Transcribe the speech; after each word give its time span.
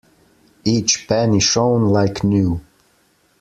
Each 0.65 1.07
penny 1.07 1.39
shone 1.39 1.89
like 1.89 2.23
new. 2.23 2.59